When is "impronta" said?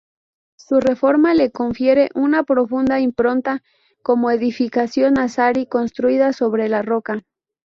2.99-3.61